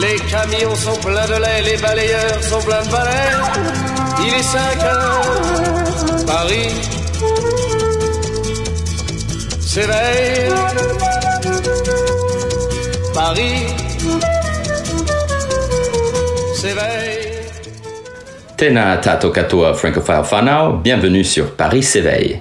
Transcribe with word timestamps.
Les 0.00 0.16
camions 0.30 0.74
sont 0.74 0.98
pleins 1.00 1.26
de 1.26 1.40
lait, 1.40 1.62
les 1.64 1.76
balayeurs 1.80 2.42
sont 2.42 2.60
pleins 2.60 2.82
de 2.82 2.90
balais. 2.90 3.32
Il 4.20 4.34
est 4.34 4.42
5 4.42 4.84
heures, 4.84 6.26
Paris 6.26 6.68
s'éveille. 9.60 10.52
Paris 13.14 13.66
s'éveille. 16.54 17.16
Tena 18.56 18.96
tato 18.98 19.30
katoa 19.30 19.74
francophile 19.74 20.22
whanau, 20.30 20.78
bienvenue 20.78 21.24
sur 21.24 21.52
Paris 21.56 21.82
s'éveille. 21.82 22.40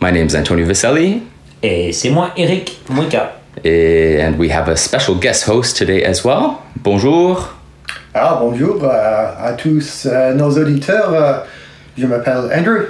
My 0.00 0.10
name 0.12 0.26
is 0.26 0.36
Antonio 0.36 0.66
Viselli, 0.66 1.22
Et 1.62 1.92
c'est 1.92 2.10
moi, 2.10 2.30
Eric 2.36 2.78
Mouika. 2.90 3.43
Eh, 3.64 4.20
and 4.20 4.38
we 4.38 4.48
have 4.48 4.68
a 4.68 4.76
special 4.76 5.14
guest 5.14 5.44
host 5.44 5.76
today 5.76 6.02
as 6.02 6.24
well. 6.24 6.62
Bonjour. 6.82 7.54
Ah, 8.14 8.38
bonjour 8.40 8.84
à, 8.84 9.44
à 9.44 9.52
tous 9.54 10.06
euh, 10.06 10.34
nos 10.34 10.50
auditeurs. 10.58 11.12
Euh, 11.12 11.40
je 11.96 12.06
m'appelle 12.06 12.50
Andrew. 12.52 12.86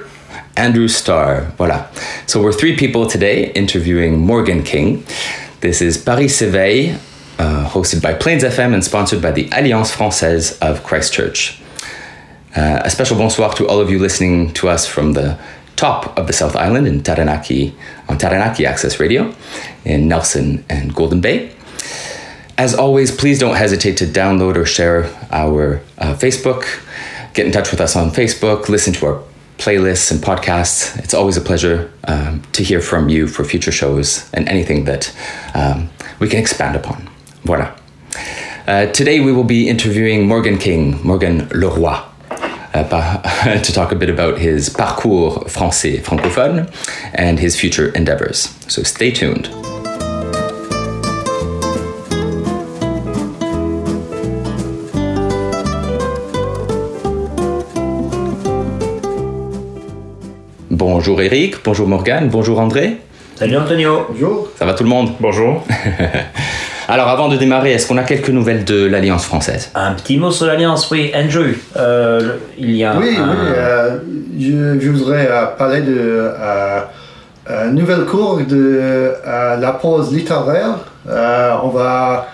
Andrew 0.57 0.89
Starr. 0.89 1.47
Voilà. 1.59 1.89
So 2.27 2.41
we're 2.41 2.53
three 2.53 2.77
people 2.77 3.07
today 3.07 3.51
interviewing 3.55 4.19
Morgan 4.19 4.63
King. 4.63 5.03
This 5.61 5.81
is 5.81 5.97
Paris 5.99 6.29
s'éveille, 6.29 6.95
uh, 7.39 7.65
hosted 7.69 8.01
by 8.03 8.15
Plains 8.15 8.45
FM 8.45 8.75
and 8.75 8.83
sponsored 8.83 9.21
by 9.21 9.33
the 9.33 9.49
Alliance 9.53 9.91
Française 9.91 10.59
of 10.61 10.83
Christchurch. 10.85 11.59
Uh, 12.57 12.83
a 12.85 12.91
special 12.91 13.17
bonsoir 13.17 13.53
to 13.55 13.67
all 13.67 13.81
of 13.81 13.91
you 13.91 13.99
listening 13.99 14.53
to 14.53 14.69
us 14.69 14.87
from 14.87 15.15
the 15.15 15.37
top 15.77 16.17
of 16.19 16.27
the 16.27 16.33
South 16.33 16.57
Island 16.57 16.87
in 16.87 17.03
Taranaki, 17.03 17.75
on 18.09 18.19
Taranaki 18.19 18.67
Access 18.67 19.01
Radio 19.01 19.35
in 19.85 20.09
Nelson 20.09 20.65
and 20.69 20.95
Golden 20.95 21.21
Bay. 21.21 21.53
As 22.57 22.75
always, 22.75 23.11
please 23.11 23.39
don't 23.41 23.57
hesitate 23.57 23.97
to 23.97 24.07
download 24.07 24.57
or 24.57 24.65
share 24.65 25.07
our 25.31 25.81
uh, 25.99 26.15
Facebook. 26.15 26.65
Get 27.35 27.47
in 27.47 27.53
touch 27.53 27.71
with 27.73 27.81
us 27.81 27.97
on 27.97 28.11
Facebook, 28.11 28.69
listen 28.69 28.93
to 28.95 29.07
our 29.07 29.23
playlists 29.59 30.11
and 30.13 30.21
podcasts. 30.21 30.97
It's 30.99 31.15
always 31.15 31.37
a 31.37 31.41
pleasure 31.41 31.91
um, 32.07 32.43
to 32.53 32.63
hear 32.63 32.81
from 32.81 33.09
you 33.09 33.27
for 33.27 33.45
future 33.45 33.73
shows 33.73 34.31
and 34.33 34.49
anything 34.49 34.85
that 34.85 35.15
um, 35.55 35.91
we 36.21 36.29
can 36.29 36.39
expand 36.39 36.77
upon. 36.77 37.09
Voilà. 37.45 37.77
Uh, 38.67 38.87
today 38.93 39.21
we 39.21 39.33
will 39.33 39.45
be 39.45 39.69
interviewing 39.69 40.27
Morgan 40.27 40.59
King, 40.59 41.05
Morgan 41.05 41.49
Leroy, 41.49 42.01
to 43.63 43.73
talk 43.73 43.93
a 43.93 43.95
bit 43.95 44.11
about 44.11 44.37
his 44.37 44.69
parcours 44.69 45.35
français 45.47 46.03
francophone 46.03 46.69
and 47.15 47.39
his 47.39 47.55
future 47.55 47.93
endeavors. 47.95 48.53
So 48.67 48.83
stay 48.83 49.13
tuned. 49.13 49.49
Bonjour 60.71 61.23
Eric, 61.23 61.63
bonjour 61.63 61.87
Morgan, 61.87 62.29
bonjour 62.29 62.59
André. 62.59 62.99
Salut 63.37 63.57
Antonio. 63.57 64.07
Bonjour. 64.09 64.49
Ça 64.57 64.65
va 64.65 64.75
tout 64.75 64.83
le 64.83 64.91
monde? 64.91 65.13
Bonjour. 65.21 65.63
Alors 66.89 67.09
avant 67.09 67.29
de 67.29 67.37
démarrer, 67.37 67.73
est-ce 67.73 67.87
qu'on 67.87 67.97
a 67.97 68.03
quelques 68.03 68.29
nouvelles 68.31 68.65
de 68.65 68.85
l'Alliance 68.87 69.25
française? 69.25 69.71
Un 69.75 69.93
petit 69.95 70.19
mot 70.19 70.31
sur 70.31 70.47
l'Alliance, 70.47 70.91
oui, 70.91 71.13
Andrew. 71.15 71.53
euh, 71.77 72.37
il 72.59 72.73
y 72.73 72.85
a 72.85 72.97
Oui, 72.97 73.17
un- 73.19 73.29
oui. 73.31 73.37
euh, 73.57 73.97
je, 74.39 74.81
je 74.81 74.91
voudrais 74.91 75.27
euh, 75.31 75.47
parler 75.59 75.81
de 75.81 75.95
euh, 75.99 76.81
un 77.49 77.71
nouvel 77.71 78.05
cours 78.05 78.39
de 78.39 78.47
euh, 78.81 79.57
la 79.57 79.73
pause 79.73 80.13
littéraire. 80.13 80.79
Euh, 81.09 81.53
on 81.63 81.69
va. 81.69 82.27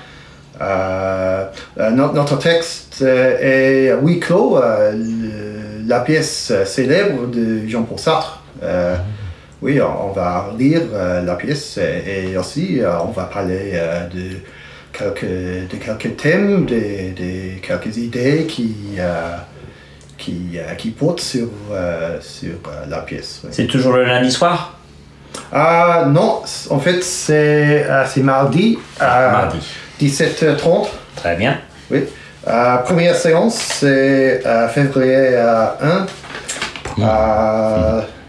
notre, 1.93 2.15
notre 2.15 2.39
texte 2.39 3.03
est 3.03 3.93
huis 4.03 4.19
clos, 4.21 4.59
euh, 4.59 4.93
le- 4.93 5.89
la 5.89 6.01
pièce 6.01 6.53
célèbre 6.67 7.27
de 7.29 7.67
Jean-Paul 7.69 7.99
Sartre. 7.99 8.43
Euh, 8.63 8.97
oui, 9.63 9.81
on, 9.81 10.13
va 10.13 10.51
lire 10.59 10.83
euh, 10.93 11.23
la 11.23 11.35
pièce 11.35 11.79
et, 11.79 12.37
aussi 12.37 12.81
euh, 12.81 12.99
on 13.01 13.11
va 13.11 13.25
parler 13.25 13.73
euh, 13.75 14.07
de, 14.09 14.39
quelques, 14.93 15.25
de 15.71 15.77
quelques 15.77 16.17
thèmes, 16.17 16.65
de, 16.65 16.75
de 16.75 17.61
quelques 17.61 17.97
idées 17.97 18.47
qui, 18.49 18.75
qui, 20.17 20.59
qui 20.79 20.91
portent 20.91 21.21
sur, 21.21 21.49
sur 22.21 22.55
la 22.89 22.99
pièce. 23.01 23.43
oui. 23.45 23.51
C'est 23.53 23.67
toujours 23.67 23.95
le 23.95 24.05
lundi 24.05 24.31
soir? 24.31 24.77
Ah 25.53 26.07
non, 26.09 26.43
en 26.71 26.79
fait 26.81 27.05
c'est 27.05 27.87
c'est 28.07 28.23
mardi 28.23 28.79
à 28.99 29.31
Mardi. 29.31 29.59
17h30. 30.01 30.89
Très 31.17 31.37
bien. 31.37 31.59
Oui. 31.91 32.05
Première 32.85 33.15
séance, 33.15 33.55
c'est 33.55 34.43
février 34.73 35.35
euh, 35.35 35.67
1. 35.81 36.07
Euh, 36.99 38.01
et 38.01 38.20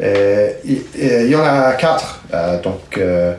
Il 0.00 0.82
et 0.98 1.22
il 1.24 1.30
y 1.30 1.36
en 1.36 1.44
a 1.44 1.72
quatre. 1.72 2.20
euh, 2.32 2.60
donc, 2.62 2.80
euh, 2.96 3.34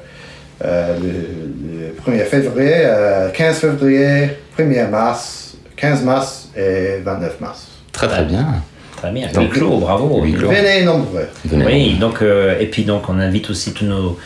euh, 0.63 0.95
le, 1.01 1.87
le 1.87 2.11
1er 2.19 2.25
février, 2.25 2.73
euh, 2.85 3.29
15 3.29 3.57
février, 3.59 4.29
1er 4.57 4.89
mars, 4.89 5.55
15 5.75 6.03
mars 6.03 6.49
et 6.55 6.99
29 7.03 7.39
mars. 7.39 7.67
Très 7.91 8.07
très 8.07 8.23
bien. 8.25 8.47
Très 8.97 9.11
bien. 9.11 9.27
Donc, 9.33 9.49
clos, 9.53 9.77
bravo. 9.79 10.21
Venez 10.21 10.83
nombreux. 10.83 11.27
Venez. 11.45 11.65
Oui, 11.65 11.97
donc, 11.99 12.21
euh, 12.21 12.59
et 12.59 12.67
puis 12.67 12.83
donc 12.83 13.09
on 13.09 13.17
invite 13.19 13.49
aussi 13.49 13.73
tous 13.73 13.85
nos 13.85 14.19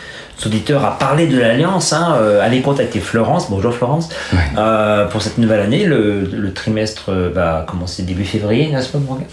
auditeurs 0.46 0.84
à 0.84 0.98
parler 0.98 1.28
de 1.28 1.40
l'Alliance, 1.40 1.94
hein, 1.94 2.16
euh, 2.20 2.42
allez 2.42 2.62
contacter 2.62 3.00
Florence, 3.00 3.50
bonjour 3.50 3.74
Florence, 3.74 4.10
euh, 4.58 5.06
pour 5.06 5.22
cette 5.22 5.38
nouvelle 5.38 5.62
année. 5.62 5.86
Le, 5.86 6.22
le 6.22 6.54
trimestre 6.54 7.10
euh, 7.10 7.30
va 7.34 7.66
commencer 7.68 8.04
début 8.04 8.26
février, 8.26 8.70
n'est-ce 8.72 8.90
pas 8.90 9.00
Morgan? 9.00 9.26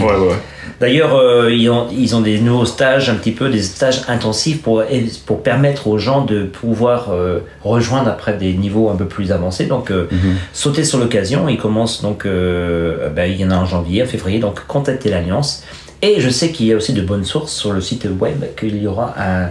Ouais, 0.00 0.28
ouais. 0.28 0.34
D'ailleurs, 0.80 1.14
euh, 1.14 1.52
ils, 1.52 1.68
ont, 1.68 1.88
ils 1.92 2.16
ont 2.16 2.20
des 2.20 2.40
nouveaux 2.40 2.64
stages, 2.64 3.10
un 3.10 3.14
petit 3.14 3.32
peu 3.32 3.50
des 3.50 3.62
stages 3.62 4.02
intensifs 4.08 4.62
pour, 4.62 4.82
pour 5.26 5.42
permettre 5.42 5.88
aux 5.88 5.98
gens 5.98 6.24
de 6.24 6.44
pouvoir 6.44 7.08
euh, 7.10 7.40
rejoindre 7.62 8.08
après 8.08 8.34
des 8.36 8.54
niveaux 8.54 8.88
un 8.88 8.96
peu 8.96 9.04
plus 9.06 9.30
avancés. 9.32 9.66
Donc, 9.66 9.90
euh, 9.90 10.08
sauter 10.52 10.84
sur 10.84 10.98
l'occasion. 10.98 11.48
Ils 11.48 11.58
commencent 11.58 12.00
donc, 12.02 12.24
euh, 12.24 13.10
ben, 13.10 13.30
il 13.30 13.38
y 13.38 13.44
en 13.44 13.50
a 13.50 13.56
en 13.56 13.66
janvier, 13.66 14.02
en 14.02 14.06
février, 14.06 14.38
donc 14.38 14.66
contactez 14.66 15.10
l'Alliance. 15.10 15.64
Et 16.02 16.18
je 16.18 16.30
sais 16.30 16.50
qu'il 16.50 16.66
y 16.66 16.72
a 16.72 16.76
aussi 16.76 16.94
de 16.94 17.02
bonnes 17.02 17.26
sources 17.26 17.52
sur 17.52 17.72
le 17.72 17.82
site 17.82 18.08
web 18.18 18.42
qu'il 18.58 18.82
y 18.82 18.86
aura 18.86 19.14
un, 19.18 19.50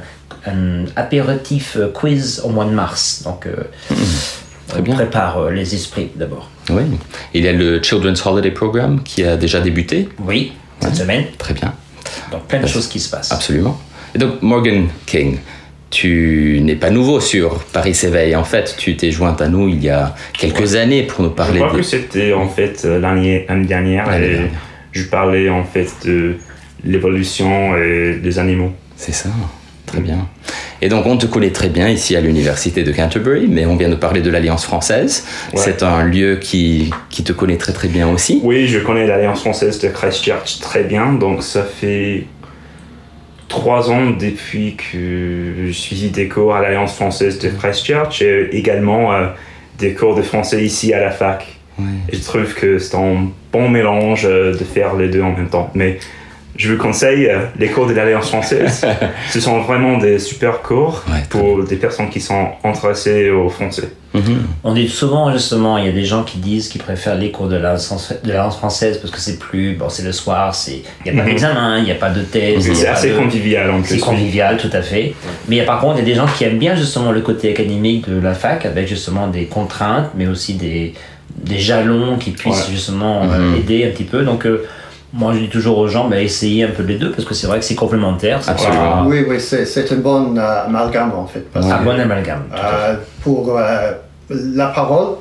un 0.49 0.85
apéritif 0.95 1.75
euh, 1.77 1.89
quiz 1.93 2.41
au 2.43 2.49
mois 2.49 2.65
de 2.65 2.71
mars. 2.71 3.21
Donc, 3.23 3.45
euh, 3.45 3.55
Très 4.67 4.79
on 4.79 4.83
bien. 4.83 4.95
prépare 4.95 5.37
euh, 5.39 5.51
les 5.51 5.73
esprits 5.75 6.09
d'abord. 6.15 6.49
Oui. 6.69 6.83
Il 7.33 7.43
y 7.43 7.47
a 7.47 7.53
le 7.53 7.81
Children's 7.81 8.25
Holiday 8.25 8.51
Program 8.51 9.01
qui 9.03 9.23
a 9.23 9.37
déjà 9.37 9.59
débuté. 9.59 10.09
Oui, 10.19 10.53
cette 10.79 10.95
semaine. 10.95 11.25
Très 11.37 11.53
bien. 11.53 11.73
Donc, 12.31 12.45
plein 12.47 12.59
de 12.61 12.67
choses 12.67 12.87
qui 12.87 12.99
se 12.99 13.09
passent. 13.09 13.31
Absolument. 13.31 13.79
Et 14.15 14.17
donc, 14.19 14.41
Morgan 14.41 14.87
King, 15.05 15.39
tu 15.89 16.59
n'es 16.63 16.75
pas 16.75 16.89
nouveau 16.91 17.19
sur 17.19 17.59
Paris 17.65 17.95
s'éveille. 17.95 18.35
En 18.35 18.43
fait, 18.43 18.75
tu 18.77 18.95
t'es 18.95 19.11
joint 19.11 19.35
à 19.39 19.47
nous 19.47 19.67
il 19.69 19.83
y 19.83 19.89
a 19.89 20.13
quelques 20.33 20.75
années 20.75 21.03
pour 21.03 21.23
nous 21.23 21.29
Je 21.29 21.35
parler 21.35 21.59
crois 21.59 21.71
de... 21.71 21.77
que 21.77 21.83
c'était 21.83 22.33
en 22.33 22.47
fait 22.47 22.83
l'année 22.83 23.45
dernière 23.49 24.05
L'année 24.07 24.25
et 24.25 24.29
dernière. 24.33 24.51
je 24.91 25.03
parlais 25.05 25.49
en 25.49 25.63
fait 25.63 25.89
de 26.05 26.35
l'évolution 26.83 27.75
et 27.77 28.19
des 28.21 28.37
animaux. 28.39 28.71
C'est 28.95 29.11
ça. 29.13 29.29
Très 29.91 30.01
bien. 30.01 30.27
Et 30.81 30.87
donc, 30.87 31.05
on 31.05 31.17
te 31.17 31.25
connaît 31.25 31.49
très 31.49 31.69
bien 31.69 31.89
ici 31.89 32.15
à 32.15 32.21
l'université 32.21 32.83
de 32.83 32.91
Canterbury, 32.91 33.47
mais 33.47 33.65
on 33.65 33.75
vient 33.75 33.89
de 33.89 33.95
parler 33.95 34.21
de 34.21 34.29
l'Alliance 34.29 34.63
française. 34.63 35.25
Ouais. 35.53 35.59
C'est 35.59 35.83
un 35.83 36.03
lieu 36.03 36.37
qui, 36.39 36.91
qui 37.09 37.23
te 37.23 37.33
connaît 37.33 37.57
très 37.57 37.73
très 37.73 37.87
bien 37.87 38.07
aussi. 38.07 38.39
Oui, 38.43 38.67
je 38.67 38.79
connais 38.79 39.07
l'Alliance 39.07 39.41
française 39.41 39.79
de 39.79 39.89
Christchurch 39.89 40.59
très 40.59 40.83
bien, 40.83 41.13
donc 41.13 41.43
ça 41.43 41.63
fait 41.63 42.25
trois 43.47 43.89
ans 43.89 44.11
depuis 44.11 44.75
que 44.75 45.65
je 45.67 45.71
suis 45.71 46.09
des 46.09 46.27
cours 46.27 46.55
à 46.55 46.61
l'Alliance 46.61 46.93
française 46.93 47.39
de 47.39 47.49
Christchurch 47.49 48.21
et 48.21 48.55
également 48.55 49.11
euh, 49.11 49.27
des 49.79 49.93
cours 49.93 50.15
de 50.15 50.21
français 50.21 50.63
ici 50.63 50.93
à 50.93 51.01
la 51.01 51.11
fac. 51.11 51.45
Ouais. 51.79 51.85
Et 52.09 52.15
je 52.15 52.23
trouve 52.23 52.53
que 52.53 52.77
c'est 52.77 52.95
un 52.95 53.29
bon 53.51 53.69
mélange 53.69 54.25
euh, 54.25 54.53
de 54.53 54.63
faire 54.63 54.95
les 54.95 55.09
deux 55.09 55.23
en 55.23 55.31
même 55.31 55.49
temps. 55.49 55.71
Mais 55.73 55.97
je 56.55 56.73
vous 56.73 56.77
conseille 56.77 57.27
euh, 57.27 57.39
les 57.57 57.69
cours 57.69 57.87
de 57.87 57.93
l'Alliance 57.93 58.27
française. 58.29 58.85
Ce 59.29 59.39
sont 59.39 59.61
vraiment 59.61 59.97
des 59.97 60.19
super 60.19 60.61
cours 60.61 61.03
Ouais, 61.09 61.23
pour 61.29 61.63
des 61.63 61.75
personnes 61.77 62.09
qui 62.09 62.19
sont 62.19 62.49
intéressées 62.63 63.29
au 63.29 63.49
français. 63.49 63.89
On 64.63 64.73
dit 64.73 64.89
souvent, 64.89 65.31
justement, 65.31 65.77
il 65.77 65.85
y 65.85 65.87
a 65.87 65.91
des 65.91 66.03
gens 66.03 66.23
qui 66.23 66.39
disent 66.39 66.67
qu'ils 66.67 66.81
préfèrent 66.81 67.15
les 67.15 67.29
cours 67.29 67.47
de 67.47 67.55
la, 67.57 67.75
de 67.75 68.29
la 68.31 68.37
langue 68.43 68.51
française 68.51 68.97
parce 68.97 69.11
que 69.13 69.19
c'est 69.19 69.37
plus. 69.37 69.75
Bon, 69.75 69.87
c'est 69.87 70.01
le 70.03 70.11
soir, 70.11 70.55
c'est- 70.55 70.81
il 71.05 71.11
n'y 71.13 71.17
a 71.19 71.21
pas 71.21 71.25
Mhm. 71.27 71.29
d'examen, 71.33 71.77
il 71.77 71.83
n'y 71.83 71.91
a 71.91 71.95
pas 71.95 72.09
de 72.09 72.21
thèse. 72.23 72.73
C'est 72.73 72.87
assez 72.87 73.11
de- 73.11 73.15
convivial 73.17 73.69
en 73.69 73.83
C'est 73.83 73.95
plus. 73.95 74.03
convivial, 74.03 74.57
tout 74.57 74.71
à 74.73 74.81
fait. 74.81 75.13
Mais 75.47 75.57
il 75.57 75.59
y 75.59 75.61
a, 75.61 75.65
par 75.65 75.79
contre, 75.79 75.97
il 75.97 75.99
y 75.99 76.01
a 76.01 76.05
des 76.05 76.15
gens 76.15 76.25
qui 76.25 76.43
aiment 76.43 76.57
bien 76.57 76.75
justement 76.75 77.11
le 77.11 77.21
côté 77.21 77.51
académique 77.51 78.09
de 78.09 78.19
la 78.19 78.33
fac 78.33 78.65
avec 78.65 78.87
justement 78.87 79.27
des 79.27 79.45
contraintes, 79.45 80.09
mais 80.17 80.25
aussi 80.27 80.55
des, 80.55 80.95
des 81.37 81.59
jalons 81.59 82.17
qui 82.17 82.31
puissent 82.31 82.65
Ouais. 82.67 82.71
justement 82.73 83.21
euh, 83.31 83.57
aider 83.57 83.85
un 83.85 83.91
petit 83.91 84.03
peu. 84.05 84.23
Donc, 84.23 84.47
euh, 84.47 84.65
moi, 85.13 85.33
je 85.33 85.39
dis 85.39 85.49
toujours 85.49 85.77
aux 85.79 85.87
gens, 85.87 86.07
bah, 86.07 86.21
essayez 86.21 86.63
un 86.63 86.69
peu 86.69 86.83
les 86.83 86.95
deux 86.97 87.11
parce 87.11 87.25
que 87.25 87.33
c'est 87.33 87.47
vrai 87.47 87.59
que 87.59 87.65
c'est 87.65 87.75
complémentaire. 87.75 88.39
Absolument. 88.47 89.05
Oui, 89.07 89.25
oui, 89.27 89.39
c'est 89.39 89.65
c'est 89.65 89.91
un 89.91 89.95
bon 89.97 90.37
euh, 90.37 90.65
amalgame 90.65 91.11
en 91.15 91.25
fait. 91.25 91.45
parce 91.51 91.65
un 91.65 91.79
que, 91.79 91.83
bon 91.85 91.99
amalgame. 91.99 92.43
euh, 92.55 92.95
pour 93.23 93.57
euh, 93.57 93.91
la 94.29 94.67
parole, 94.67 95.15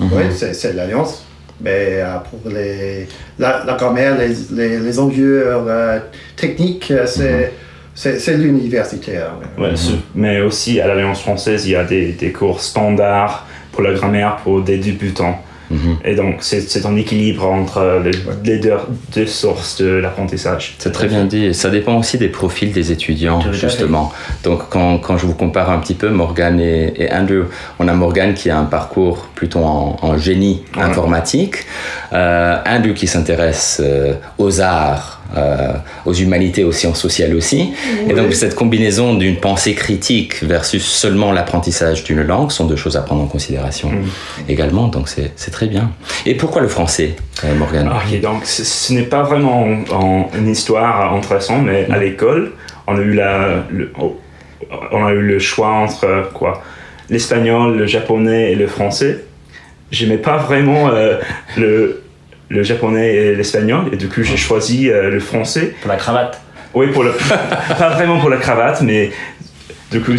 Mhm. 0.00 0.08
oui, 0.12 0.22
c'est 0.34 0.54
c'est 0.54 0.72
l'alliance. 0.74 1.22
Mais 1.60 2.00
euh, 2.02 2.16
pour 2.30 2.50
les, 2.52 3.08
la, 3.38 3.64
la 3.64 3.74
grammaire, 3.74 4.16
les, 4.18 4.34
les, 4.52 4.78
les 4.78 4.98
enjeux 4.98 5.42
euh, 5.46 5.98
techniques, 6.36 6.92
c'est 7.06 7.52
c'est 7.94 8.18
c'est 8.18 8.36
l'universitaire. 8.36 9.30
Ouais, 9.58 9.74
ce- 9.74 9.92
Mais 10.14 10.40
aussi 10.42 10.80
à 10.82 10.86
l'Alliance 10.86 11.20
française, 11.22 11.64
il 11.66 11.72
y 11.72 11.76
a 11.76 11.84
des, 11.84 12.12
des 12.12 12.30
cours 12.30 12.60
standards 12.60 13.46
pour 13.72 13.82
la 13.82 13.94
grammaire 13.94 14.36
pour 14.44 14.60
des 14.60 14.76
débutants. 14.76 15.40
Et 16.04 16.14
donc, 16.14 16.36
c'est 16.40 16.60
c'est 16.60 16.86
un 16.86 16.96
équilibre 16.96 17.44
entre 17.46 18.00
les, 18.04 18.12
les 18.44 18.58
deux, 18.58 18.74
deux 19.14 19.26
sources 19.26 19.80
de 19.80 19.86
l'apprentissage. 19.86 20.74
C'est 20.78 20.92
très 20.92 21.08
bien 21.08 21.24
dit. 21.24 21.46
Et 21.46 21.52
Ça 21.52 21.70
dépend 21.70 21.96
aussi 21.98 22.18
des 22.18 22.28
profils 22.28 22.72
des 22.72 22.92
étudiants, 22.92 23.40
Tout 23.40 23.52
justement. 23.52 24.12
Donc, 24.44 24.68
quand, 24.70 24.98
quand 24.98 25.18
je 25.18 25.26
vous 25.26 25.34
compare 25.34 25.70
un 25.70 25.78
petit 25.78 25.94
peu, 25.94 26.08
Morgan 26.10 26.60
et, 26.60 26.92
et 26.96 27.12
Andrew, 27.12 27.44
on 27.78 27.88
a 27.88 27.92
Morgan 27.94 28.34
qui 28.34 28.48
a 28.50 28.58
un 28.58 28.64
parcours 28.64 29.28
plutôt 29.34 29.60
en, 29.60 29.96
en 30.02 30.16
génie 30.18 30.62
Ouais. 30.76 30.82
informatique, 30.82 31.56
euh, 32.12 32.56
Andrew 32.66 32.92
qui 32.94 33.06
s'intéresse 33.06 33.80
euh, 33.84 34.14
aux 34.38 34.60
arts, 34.60 35.15
euh, 35.36 35.72
aux 36.04 36.12
humanités, 36.12 36.64
aux 36.64 36.72
sciences 36.72 37.00
sociales 37.00 37.34
aussi. 37.34 37.72
Et 38.08 38.12
donc, 38.12 38.34
cette 38.34 38.54
combinaison 38.54 39.14
d'une 39.14 39.36
pensée 39.36 39.74
critique 39.74 40.42
versus 40.42 40.84
seulement 40.84 41.32
l'apprentissage 41.32 42.04
d'une 42.04 42.22
langue 42.22 42.50
sont 42.50 42.66
deux 42.66 42.76
choses 42.76 42.96
à 42.96 43.00
prendre 43.02 43.22
en 43.22 43.26
considération 43.26 43.90
Mm. 43.90 44.04
également. 44.48 44.88
Donc, 44.88 45.08
c'est 45.08 45.50
très 45.50 45.66
bien. 45.66 45.90
Et 46.26 46.34
pourquoi 46.34 46.60
le 46.62 46.68
français, 46.68 47.16
euh, 47.44 47.54
Morgan 47.54 47.88
Ok, 47.88 48.20
donc 48.20 48.44
ce, 48.44 48.64
ce 48.64 48.92
n'est 48.92 49.02
pas 49.04 49.22
vraiment 49.22 49.66
en- 49.92 50.28
une 50.36 50.48
histoire 50.50 51.14
intéressante, 51.14 51.64
mais 51.64 51.86
à 51.90 51.98
l'école, 51.98 52.52
on 52.86 52.96
a 52.96 53.00
eu 53.00 53.14
la, 53.14 53.64
le, 53.70 53.92
oh, 54.00 54.18
on 54.92 55.04
a 55.06 55.12
eu 55.12 55.20
le 55.22 55.38
choix 55.38 55.68
entre 55.70 56.04
euh, 56.04 56.22
quoi, 56.34 56.62
l'espagnol, 57.10 57.76
le 57.76 57.86
japonais 57.86 58.52
et 58.52 58.54
le 58.54 58.66
français. 58.66 59.24
J'aimais 59.92 60.18
pas 60.18 60.36
vraiment 60.36 60.88
euh, 60.88 61.18
le, 61.56 62.02
le 62.48 62.62
japonais 62.62 63.14
et 63.14 63.34
l'espagnol, 63.34 63.86
et 63.92 63.96
du 63.96 64.08
coup 64.08 64.22
j'ai 64.22 64.36
choisi 64.36 64.88
euh, 64.90 65.10
le 65.10 65.20
français. 65.20 65.74
Pour 65.80 65.90
la 65.90 65.96
cravate. 65.96 66.40
Oui, 66.74 66.88
pour 66.88 67.02
le, 67.04 67.12
pas 67.78 67.88
vraiment 67.90 68.18
pour 68.20 68.28
la 68.30 68.36
cravate, 68.36 68.82
mais 68.82 69.10
du 69.90 70.00
coup, 70.00 70.12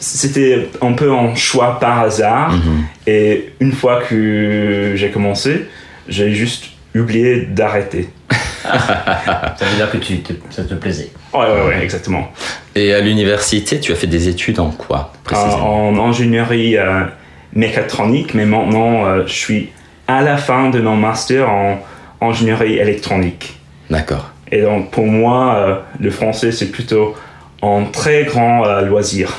c'était 0.00 0.68
un 0.80 0.92
peu 0.92 1.12
un 1.12 1.34
choix 1.34 1.78
par 1.78 2.00
hasard. 2.00 2.52
Mhm. 2.52 2.84
Et 3.06 3.52
une 3.60 3.72
fois 3.72 4.00
que 4.08 4.92
j'ai 4.96 5.10
commencé, 5.10 5.66
j'ai 6.08 6.32
juste 6.32 6.66
oublié 6.94 7.42
d'arrêter. 7.42 8.08
Ça 8.62 9.64
veut 9.70 9.76
dire 9.76 9.90
que 9.90 9.98
tu 9.98 10.20
te- 10.20 10.32
ça 10.50 10.62
te 10.62 10.74
plaisait. 10.74 11.10
Ouais, 11.34 11.40
ouais, 11.40 11.66
ouais, 11.68 11.82
exactement. 11.82 12.30
Et 12.76 12.94
à 12.94 13.00
l'université, 13.00 13.80
tu 13.80 13.90
as 13.92 13.96
fait 13.96 14.06
des 14.06 14.28
études 14.28 14.60
en 14.60 14.70
quoi, 14.70 15.12
précisément? 15.24 15.88
En, 15.88 15.98
en 15.98 16.08
ingénierie 16.10 16.76
euh, 16.76 17.02
mécatronique, 17.54 18.34
mais 18.34 18.46
maintenant, 18.46 19.04
euh, 19.06 19.24
je 19.26 19.32
suis 19.32 19.70
à 20.06 20.22
la 20.22 20.36
fin 20.36 20.70
de 20.70 20.80
mon 20.80 20.96
master 20.96 21.48
en 21.48 21.78
ingénierie 22.20 22.78
électronique. 22.78 23.58
D'accord. 23.90 24.30
Et 24.50 24.62
donc, 24.62 24.90
pour 24.90 25.06
moi, 25.06 25.54
euh, 25.54 25.74
le 25.98 26.10
français, 26.10 26.52
c'est 26.52 26.70
plutôt 26.70 27.14
un 27.62 27.84
très 27.84 28.24
grand 28.24 28.66
euh, 28.66 28.82
loisir. 28.82 29.38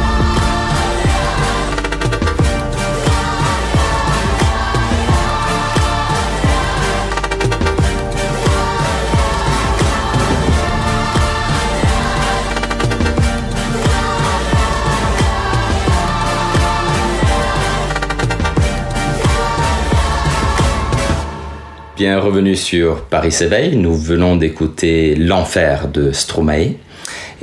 Bien 22.01 22.19
revenu 22.19 22.55
sur 22.55 23.03
Paris 23.03 23.31
s'éveille, 23.31 23.75
nous 23.77 23.93
venons 23.93 24.35
d'écouter 24.35 25.13
L'enfer 25.13 25.87
de 25.87 26.11
Stromae. 26.11 26.71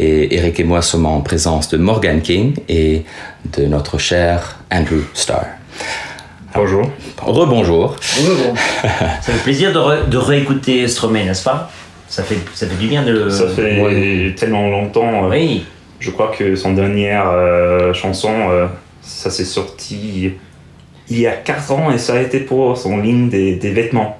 Et 0.00 0.34
Eric 0.34 0.58
et 0.58 0.64
moi 0.64 0.82
sommes 0.82 1.06
en 1.06 1.20
présence 1.20 1.68
de 1.68 1.76
Morgan 1.76 2.20
King 2.20 2.54
et 2.68 3.04
de 3.56 3.66
notre 3.66 3.98
cher 3.98 4.58
Andrew 4.72 5.02
Starr. 5.14 5.44
Bonjour. 6.56 6.90
Rebonjour. 7.22 7.94
Bon, 8.16 8.54
Ça 9.22 9.32
fait 9.32 9.44
plaisir 9.44 9.72
de, 9.72 9.78
re- 9.78 10.08
de 10.08 10.16
réécouter 10.16 10.88
Stromae, 10.88 11.22
n'est-ce 11.26 11.44
pas? 11.44 11.70
Ça 12.08 12.24
fait, 12.24 12.38
ça 12.52 12.66
fait 12.66 12.74
du 12.80 12.88
bien 12.88 13.04
de 13.04 13.12
le. 13.12 13.30
Ça 13.30 13.46
fait 13.46 14.34
tellement 14.36 14.68
longtemps. 14.70 15.26
euh, 15.26 15.30
Oui, 15.30 15.66
Je 16.00 16.10
crois 16.10 16.32
que 16.36 16.56
son 16.56 16.72
dernière 16.72 17.28
euh, 17.28 17.92
chanson, 17.94 18.32
euh, 18.50 18.66
ça 19.02 19.30
s'est 19.30 19.44
sorti 19.44 20.32
il 21.10 21.20
y 21.20 21.28
a 21.28 21.30
4 21.36 21.70
ans 21.70 21.90
et 21.92 21.98
ça 21.98 22.14
a 22.14 22.20
été 22.20 22.40
pour 22.40 22.76
son 22.76 22.96
ligne 22.98 23.28
des, 23.28 23.54
des 23.54 23.70
vêtements. 23.70 24.17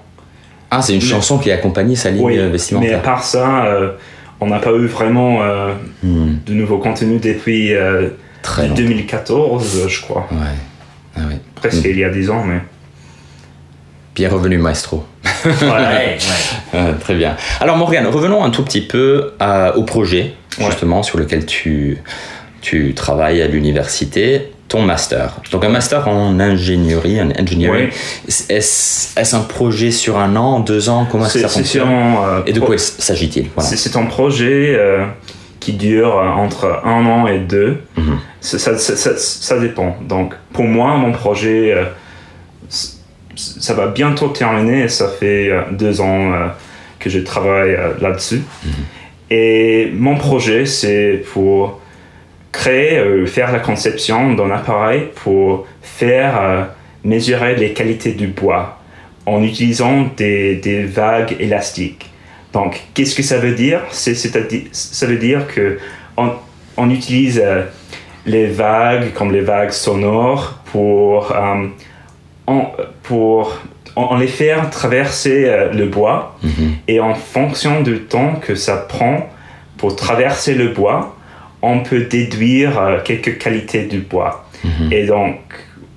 Ah, 0.71 0.83
c'est 0.83 0.95
une 0.95 1.01
Mais- 1.01 1.07
chanson 1.07 1.39
qui 1.39 1.51
accompagne 1.51 1.95
sa 1.97 2.11
ligne 2.11 2.23
Oui, 2.25 2.35
euh, 2.37 2.43
mais 2.43 2.49
à 2.49 2.51
vestimentaire. 2.51 3.03
part 3.03 3.25
ça, 3.25 3.65
euh, 3.67 3.93
on 4.41 4.47
n'a 4.49 4.59
pas 4.59 4.73
eu 4.73 4.87
vraiment 4.87 5.43
euh, 5.43 5.73
Hmm, 6.03 6.35
de 6.47 6.53
nouveaux 6.55 6.79
contenus 6.79 7.21
depuis 7.21 7.75
euh, 7.75 8.09
très 8.43 8.69
long. 8.69 8.75
2014, 8.75 9.89
je 9.89 10.01
crois. 10.03 10.27
Ouais. 10.31 10.39
Ah 11.17 11.21
oui. 11.29 11.35
Presque 11.55 11.85
il 11.85 11.99
y 11.99 12.05
a 12.05 12.11
10 12.11 12.31
ans, 12.31 12.45
mais. 12.45 12.61
Bien 14.15 14.29
revenu, 14.29 14.59
maestro. 14.59 15.05
ouais, 15.45 15.51
ouais. 15.63 16.19
Euh, 16.75 16.93
très 17.01 17.15
bien. 17.15 17.37
Alors 17.61 17.77
Morgane, 17.77 18.07
revenons 18.09 18.45
un 18.45 18.51
tout 18.51 18.65
petit 18.65 18.81
peu 18.81 19.33
à- 19.39 19.77
au 19.77 19.85
projet 19.85 20.35
justement 20.59 21.05
sur 21.05 21.19
lequel 21.19 21.47
tu, 21.47 21.99
tu 22.61 22.93
travailles 22.95 23.41
à 23.43 23.47
l'université, 23.47 24.51
ton 24.69 24.83
master. 24.83 25.41
Donc 25.51 25.65
un 25.65 25.71
master 25.71 26.07
en 26.09 26.39
ingénierie, 26.39 27.21
en 27.23 27.31
engineering. 27.31 27.89
Ouais. 27.89 27.93
Est-ce 28.55 29.35
un 29.35 29.41
projet 29.41 29.91
sur 29.91 30.19
un 30.19 30.37
an, 30.37 30.61
deux 30.61 30.89
ans? 30.91 31.07
Comment 31.11 31.25
ça 31.25 31.41
fonctionne? 31.49 31.65
sûrement, 31.65 32.27
euh, 32.27 32.41
Et 32.47 32.53
de 32.53 32.61
quoi 32.61 32.77
s'agit-il? 32.79 33.49
Voilà. 33.55 33.71
C'est 33.71 33.97
un 33.97 34.05
projet 34.05 34.75
euh, 34.77 35.07
qui 35.59 35.73
dure 35.73 36.19
euh, 36.19 36.27
entre 36.29 36.83
un 36.85 37.07
an 37.07 37.27
et 37.27 37.39
deux. 37.39 37.79
Mhm. 37.97 38.19
Ça, 38.41 38.59
ça, 38.59 38.77
ça- 38.79 38.97
ça- 38.97 39.17
ça 39.17 39.59
dépend. 39.59 39.97
Donc, 40.07 40.35
pour 40.53 40.65
moi, 40.65 40.97
mon 40.97 41.13
projet, 41.13 41.73
euh, 41.75 41.85
ça 43.35 43.75
va 43.75 43.87
bientôt 43.89 44.29
terminer. 44.29 44.85
et 44.85 44.89
Ça 44.89 45.09
fait 45.09 45.51
deux 45.73 46.01
ans 46.01 46.33
que 46.99 47.09
je 47.11 47.21
travaille 47.21 47.77
là-dessus. 48.01 48.43
Et 49.31 49.91
mon 49.95 50.17
projet, 50.17 50.67
c'est 50.67 51.23
pour 51.33 51.81
créer, 52.53 52.99
euh, 52.99 53.27
faire 53.27 53.53
la 53.53 53.59
conception 53.61 54.35
d'un 54.35 54.51
appareil 54.51 55.09
pour 55.25 55.67
faire 55.83 56.41
euh, 56.41 56.63
mesurer 57.05 57.55
les 57.57 57.73
qualités 57.73 58.13
du 58.13 58.29
bois 58.29 58.79
en 59.27 59.43
utilisant 59.43 60.09
des, 60.17 60.57
des 60.57 60.85
vagues 60.85 61.37
élastiques. 61.39 62.11
Donc, 62.53 62.81
qu'est-ce 62.95 63.15
que 63.15 63.23
ça 63.23 63.39
veut 63.39 63.53
dire? 63.55 63.81
C'est, 63.91 64.15
ça 64.15 65.07
veut 65.07 65.17
dire 65.19 65.47
que 65.47 65.79
on, 66.17 66.31
on 66.79 66.91
utilise 66.91 67.41
euh, 67.45 67.63
les 68.25 68.47
vagues 68.47 69.13
comme 69.13 69.33
les 69.33 69.43
vagues 69.43 69.71
sonores 69.71 70.59
pour, 70.73 71.33
euh, 71.33 71.67
en- 72.47 72.73
pour 73.03 73.59
en, 73.97 74.03
en 74.03 74.17
les 74.17 74.27
faire 74.29 74.71
traverser 74.71 75.45
euh, 75.47 75.73
le 75.73 75.87
bois 75.87 76.37
Mhm. 76.43 76.73
et 76.89 77.01
en 77.01 77.15
fonction 77.15 77.83
du 77.83 78.01
temps 78.01 78.37
que 78.41 78.55
ça 78.55 78.77
prend 78.77 79.29
pour 79.77 79.95
traverser 79.95 80.55
le 80.55 80.69
bois, 80.69 81.17
on 81.63 81.81
peut 81.81 82.03
déduire 82.05 82.79
euh, 82.79 82.99
quelques 83.05 83.39
qualités 83.39 83.85
du 83.85 83.99
bois. 84.01 84.49
Mhm. 84.65 84.93
Et 84.93 85.07
donc, 85.07 85.37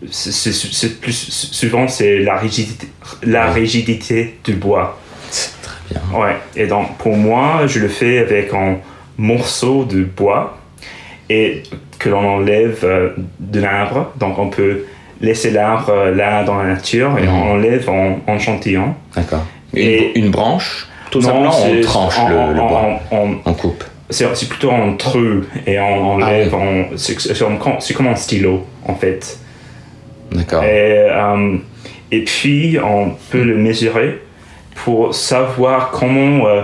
c'est, 0.10 1.00
plus, 1.00 1.14
souvent, 1.14 1.88
c'est 1.88 2.20
la 2.20 2.38
rigidité, 2.38 2.88
la 3.24 3.48
Ouais. 3.48 3.54
rigidité 3.54 4.38
du 4.44 4.54
bois. 4.54 5.00
C'est 5.30 5.62
très 5.62 5.78
bien. 5.90 6.02
Ouais. 6.20 6.36
Et 6.56 6.68
donc, 6.68 6.98
pour 6.98 7.16
moi, 7.16 7.62
je 7.68 7.80
le 7.80 7.88
fais 7.88 8.20
avec 8.20 8.54
un 8.54 8.78
morceau 9.18 9.86
de 9.86 10.04
bois 10.04 10.58
et 11.30 11.64
que 12.00 12.10
l'on 12.10 12.28
enlève 12.38 12.80
euh, 12.84 13.10
de 13.40 13.60
l'arbre. 13.62 14.12
Donc, 14.18 14.40
on 14.40 14.50
peut 14.50 14.86
laisser 15.22 15.52
l'arbre 15.52 15.90
euh, 15.90 16.16
là 16.16 16.44
dans 16.44 16.58
la 16.58 16.70
nature 16.70 17.18
et 17.20 17.28
Mhm. 17.28 17.34
on 17.34 17.52
enlève 17.52 17.90
en, 17.90 18.20
en 18.28 18.36
échantillon. 18.36 18.96
D'accord. 19.16 19.46
Une, 19.74 19.80
Et- 19.88 20.18
une 20.18 20.32
branche? 20.32 20.88
Tout 21.12 21.20
Non, 21.20 21.26
simplement, 21.52 21.52
on 21.66 21.82
tranche 21.82 22.16
on- 22.20 22.30
le, 22.30 22.54
bois. 22.56 23.00
on- 23.12 23.18
on- 23.18 23.38
On 23.46 23.54
coupe. 23.54 23.84
C'est 24.12 24.50
plutôt 24.50 24.72
un 24.72 24.94
trou 24.94 25.42
et 25.66 25.80
on 25.80 26.12
enlève. 26.14 26.54
Ah 26.54 26.58
en- 26.58 26.86
c'est 26.98 27.94
comme, 27.94 28.08
un 28.08 28.16
stylo 28.16 28.66
en 28.86 28.96
fait. 28.96 29.38
D'accord. 30.32 30.64
Et, 30.64 31.08
euh, 31.10 31.58
et 32.12 32.24
puis 32.24 32.78
on 32.84 33.12
peut 33.32 33.44
le 33.44 33.58
mesurer 33.58 34.22
pour 34.84 35.14
savoir 35.14 35.92
comment 35.92 36.48
euh, 36.48 36.64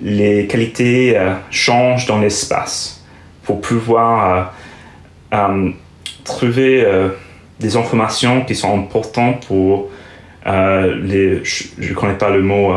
les 0.00 0.46
qualités 0.46 1.16
euh, 1.16 1.34
changent 1.50 2.06
dans 2.06 2.18
l'espace. 2.20 3.04
Pour 3.44 3.60
pouvoir 3.60 4.52
trouver 6.24 6.84
des 7.60 7.76
informations 7.76 8.44
qui 8.44 8.56
sont 8.56 8.76
importantes 8.76 9.46
pour 9.46 9.88
les. 10.44 11.44
Je 11.44 11.88
ne 11.90 11.94
connais 11.94 12.14
pas 12.18 12.30
le 12.30 12.42
mot, 12.42 12.72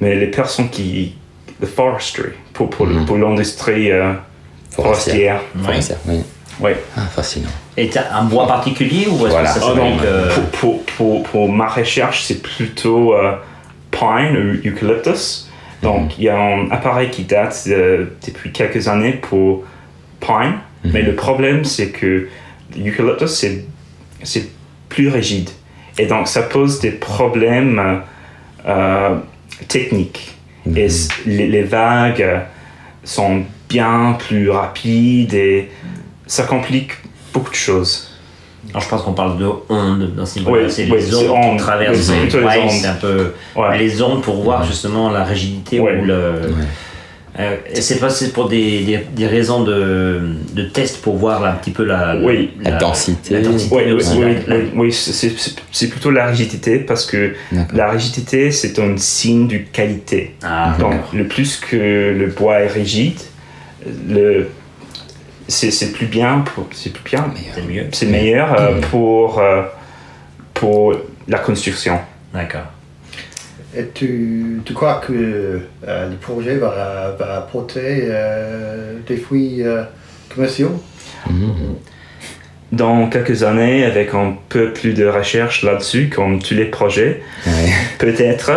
mais 0.00 0.14
les 0.14 0.28
personnes 0.28 0.68
qui. 0.68 1.16
The 1.60 1.66
forestry, 1.66 2.32
pour, 2.56 2.70
pour, 2.70 2.86
le- 2.86 2.94
Mhm. 2.94 3.04
pour 3.06 3.16
l'industrie 3.18 3.90
euh, 3.92 4.12
Forestière. 4.70 5.40
oui. 6.60 6.70
Ah, 6.96 7.00
fascinant. 7.14 7.48
Et 7.76 7.88
t'as 7.90 8.14
un 8.14 8.24
bois 8.24 8.46
particulier 8.46 9.06
ou 9.08 9.16
est-ce 9.26 9.28
Voilà. 9.30 9.52
que 9.52 9.60
ça 9.60 9.66
s'appelle 9.66 9.92
donc, 9.96 10.02
euh, 10.04 10.34
pour, 10.34 10.82
pour, 10.82 10.84
pour, 10.84 11.22
pour 11.24 11.52
ma 11.52 11.68
recherche, 11.68 12.22
c'est 12.24 12.40
plutôt 12.42 13.14
euh, 13.14 13.32
pine 13.90 14.36
ou 14.64 14.68
eucalyptus. 14.68 15.48
Donc, 15.82 16.18
il 16.18 16.24
y 16.24 16.28
a 16.30 16.38
un 16.38 16.70
appareil 16.70 17.10
qui 17.10 17.24
date 17.24 17.64
euh, 17.68 18.06
depuis 18.26 18.50
quelques 18.52 18.88
années 18.88 19.12
pour 19.12 19.64
pine. 20.20 20.54
Mais 20.84 21.02
le 21.02 21.14
problème, 21.14 21.64
c'est 21.64 21.88
que 21.90 22.28
l'eucalyptus, 22.76 23.30
c'est, 23.30 23.64
c'est 24.22 24.48
plus 24.88 25.08
rigide. 25.08 25.50
Et 25.98 26.06
donc, 26.06 26.28
ça 26.28 26.42
pose 26.42 26.80
des 26.80 26.92
problèmes 26.92 28.02
euh, 28.66 29.16
Et 30.74 30.88
c- 30.88 31.08
les, 31.26 31.46
les 31.48 31.62
vagues 31.62 32.22
euh, 32.22 32.38
sont 33.04 33.42
bien 33.68 34.16
plus 34.18 34.50
rapides 34.50 35.34
et 35.34 35.70
ça 36.26 36.42
complique 36.44 36.92
beaucoup 37.32 37.50
de 37.50 37.54
choses. 37.56 38.12
Alors 38.70 38.82
je 38.82 38.88
pense 38.88 39.02
qu'on 39.02 39.12
parle 39.12 39.38
de 39.38 39.46
ondes 39.68 40.14
dans 40.16 40.26
ce 40.26 40.38
Oui, 40.40 40.44
niveau-là. 40.44 40.68
c'est 40.68 40.84
oui, 40.84 40.90
les 40.96 41.00
c'est 41.02 41.14
ondes 41.28 41.36
ondes. 41.44 41.56
qui 41.58 41.62
traversent. 41.64 41.96
Oui, 41.98 42.02
c'est 42.04 42.18
plutôt 42.20 42.40
les 42.40 42.44
Ouais, 42.46 42.58
ondes. 42.62 42.70
c'est 42.70 42.86
un 42.88 42.94
peu 42.94 43.32
Ouais. 43.54 43.78
les 43.78 44.02
ondes 44.02 44.22
pour 44.22 44.42
voir 44.42 44.64
justement 44.64 45.10
la 45.10 45.22
rigidité 45.24 45.78
Ouais. 45.78 45.98
ou 46.00 46.04
le. 46.04 46.32
Euh, 47.38 47.56
et 47.70 47.82
c'est 47.82 47.98
pas 47.98 48.08
c'est 48.08 48.32
pour 48.32 48.48
des, 48.48 48.82
des, 48.84 48.98
des 49.14 49.26
raisons 49.26 49.62
de, 49.62 50.20
de 50.54 50.62
test 50.62 51.02
pour 51.02 51.16
voir 51.16 51.42
là, 51.42 51.52
un 51.52 51.56
petit 51.56 51.70
peu 51.70 51.84
la, 51.84 52.16
Oui. 52.16 52.52
La 52.62 52.72
densité. 52.78 53.34
la 53.34 53.40
densité 53.42 53.76
Oui, 54.74 54.92
c'est- 54.92 55.88
plutôt 55.88 56.10
la 56.10 56.26
rigidité 56.26 56.78
parce 56.78 57.04
que 57.04 57.34
la 57.74 57.90
rigidité, 57.90 58.50
c'est 58.50 58.78
un 58.78 58.96
signe 58.96 59.48
de 59.48 59.58
qualité. 59.58 60.34
Ah, 60.42 60.76
Donc, 60.80 60.92
d'accord. 60.92 61.10
le 61.12 61.26
plus 61.26 61.56
que 61.56 61.76
le 61.76 62.26
bois 62.28 62.60
est 62.60 62.68
rigide, 62.68 63.18
le 64.08 64.48
c'est 65.48 65.70
c'est 65.70 65.92
plus 65.92 66.06
bien, 66.06 66.40
pour- 66.40 66.66
c'est 66.72 66.92
plus 66.92 67.04
bien, 67.04 67.32
c'est 67.54 67.62
mieux. 67.68 67.86
c'est 67.92 68.06
meilleur 68.06 68.58
euh, 68.60 68.80
pour 68.90 69.38
euh, 69.38 69.62
pour 70.54 70.94
la 71.28 71.38
construction. 71.38 71.98
D'accord. 72.34 72.62
Et 73.78 73.88
tu, 73.92 74.60
tu 74.64 74.72
crois 74.72 75.02
que 75.06 75.60
euh, 75.86 76.08
le 76.08 76.16
projet 76.16 76.56
va, 76.56 77.14
va 77.18 77.36
apporter 77.36 78.04
euh, 78.08 78.94
des 79.06 79.16
fruits 79.18 79.62
euh, 79.62 79.82
commerciaux? 80.34 80.82
Dans 82.72 83.08
quelques 83.08 83.44
années, 83.44 83.84
avec 83.84 84.12
un 84.12 84.34
peu 84.48 84.72
plus 84.72 84.92
de 84.92 85.06
recherche 85.06 85.62
là-dessus, 85.62 86.08
comme 86.08 86.40
tous 86.42 86.54
les 86.54 86.64
projets, 86.64 87.22
Ouais. 87.46 87.52
peut-être, 87.98 88.50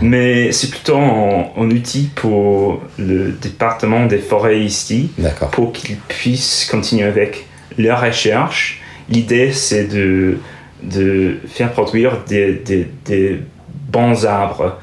mais 0.00 0.52
c'est 0.52 0.70
plutôt 0.70 0.96
un, 0.96 1.46
un 1.56 1.70
outil 1.70 2.08
pour 2.14 2.82
le 2.98 3.32
département 3.32 4.06
des 4.06 4.18
forêts 4.18 4.60
ici, 4.60 5.10
pour 5.50 5.72
qu'ils 5.72 5.96
puissent 5.96 6.68
continuer 6.70 7.04
avec 7.08 7.46
leur 7.78 8.00
recherche. 8.00 8.80
L'idée, 9.10 9.50
c'est 9.52 9.84
de, 9.92 10.38
de 10.84 11.38
faire 11.48 11.72
produire 11.72 12.18
des, 12.28 12.52
des, 12.52 12.86
des 13.06 13.40
bons 13.88 14.24
arbres 14.26 14.78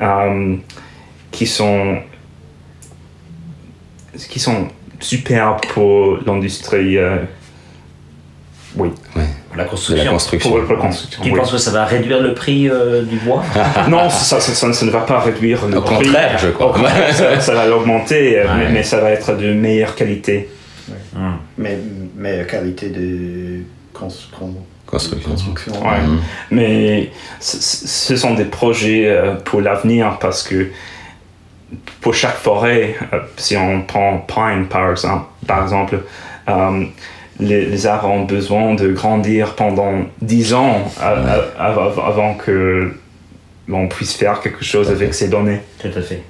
euh, 0.00 0.56
qui 1.30 1.46
sont 1.46 1.98
qui 4.30 4.40
sont 4.40 4.68
superbes 5.00 5.60
pour 5.74 6.18
l'industrie. 6.26 6.96
euh, 6.96 7.18
oui. 8.76 8.90
La 9.56 9.64
construction. 9.64 10.04
la 10.04 10.10
construction. 10.10 10.50
Pour 10.50 10.74
la 10.76 10.80
construction. 10.80 11.22
Tu 11.22 11.30
oui. 11.30 11.38
penses 11.38 11.50
que 11.52 11.56
ça 11.58 11.70
va 11.70 11.86
réduire 11.86 12.20
le 12.22 12.34
prix 12.34 12.68
euh, 12.68 13.02
du 13.04 13.16
bois? 13.16 13.42
Non, 13.88 14.10
ça, 14.10 14.38
ça, 14.38 14.52
ça- 14.54 14.72
ça 14.72 14.86
ne 14.86 14.90
va 14.90 15.00
pas 15.00 15.20
réduire 15.20 15.66
le 15.66 15.78
Au 15.78 15.80
prix. 15.82 15.96
contraire, 15.96 16.36
je 16.38 16.48
crois. 16.48 16.68
Au 16.68 16.72
contraire, 16.72 17.14
ça, 17.14 17.40
ça 17.46 17.54
va 17.54 17.66
l'augmenter, 17.66 18.36
Ouais. 18.40 18.46
mais, 18.58 18.68
mais 18.70 18.82
ça 18.82 19.00
va 19.00 19.10
être 19.12 19.34
de 19.34 19.52
meilleure 19.54 19.94
qualité. 19.94 20.48
Mais 21.56 21.78
meilleure 22.14 22.46
qualité 22.46 22.90
de 22.90 23.60
cons- 23.94 24.08
con- 24.38 24.54
Construction. 24.86 25.30
construction. 25.30 25.72
Ouais. 25.82 25.98
Mais 26.50 27.10
ce, 27.40 28.16
sont 28.16 28.34
des 28.34 28.44
projets 28.44 29.06
euh, 29.08 29.34
pour 29.34 29.60
l'avenir 29.60 30.16
parce 30.20 30.42
que 30.42 30.70
pour 32.00 32.14
chaque 32.14 32.36
forêt, 32.36 32.94
euh, 33.12 33.18
si 33.36 33.56
on 33.56 33.82
prend 33.82 34.18
Pine 34.26 34.66
par 34.70 34.90
exemple, 34.90 35.24
par 35.46 35.62
exemple 35.64 35.98
euh, 36.48 36.84
les, 37.40 37.66
les 37.66 37.86
arbres 37.86 38.08
ont 38.08 38.22
besoin 38.24 38.74
de 38.74 38.88
grandir 38.92 39.54
pendant 39.54 39.92
10 40.22 40.54
ans 40.54 40.90
euh, 41.02 41.42
av- 41.58 42.00
avant 42.06 42.34
que 42.34 42.94
l'on 43.68 43.88
puisse 43.88 44.14
faire 44.14 44.40
quelque 44.40 44.64
chose 44.64 44.88
avec 44.90 45.12
ces 45.12 45.28
données. 45.28 45.60
Tout 45.80 45.88
à 45.96 46.00
fait. 46.00 46.22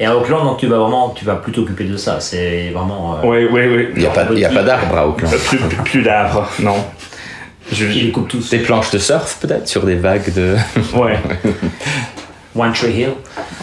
Et 0.00 0.04
à 0.04 0.16
Auckland, 0.16 0.44
donc 0.44 0.58
tu 0.58 0.66
vas 0.68 0.78
vraiment, 0.78 1.10
tu 1.10 1.24
vas 1.24 1.34
plus 1.36 1.50
t'occuper 1.52 1.84
de 1.84 1.96
ça. 1.96 2.20
C'est 2.20 2.70
vraiment. 2.70 3.16
euh, 3.16 3.20
Oui, 3.24 3.48
oui, 3.50 3.62
oui. 3.76 3.88
Il 3.96 4.00
n'y 4.00 4.06
a 4.06 4.10
pas, 4.10 4.26
il 4.30 4.38
y 4.38 4.44
a 4.44 4.48
pas 4.50 4.62
d'arbres 4.62 4.96
à 4.96 5.06
Auckland. 5.08 5.30
Plus, 5.48 5.58
plus, 5.58 5.76
plus 5.76 6.02
d'arbres, 6.02 6.48
non. 6.60 6.76
Je, 7.72 7.86
les 7.86 8.10
coupent 8.10 8.28
tous. 8.28 8.50
Des 8.50 8.58
planches 8.58 8.90
de 8.90 8.98
surf 8.98 9.38
peut-être 9.40 9.68
sur 9.68 9.84
des 9.84 9.96
vagues 9.96 10.32
de. 10.34 10.56
ouais. 10.96 11.18
One 12.56 12.72
Tree 12.72 12.92
Hill. 12.92 13.10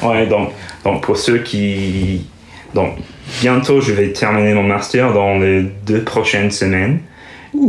Ouais, 0.04 0.28
donc, 0.28 0.52
donc 0.84 1.04
pour 1.04 1.18
ceux 1.18 1.40
qui. 1.40 2.26
Donc, 2.74 2.98
bientôt, 3.42 3.82
je 3.82 3.94
vais 3.94 4.12
terminer 4.12 4.54
mon 4.54 4.64
master 4.64 5.14
dans 5.14 5.38
les 5.40 5.64
deux 5.86 6.04
prochaines 6.04 6.52
semaines. 6.52 7.00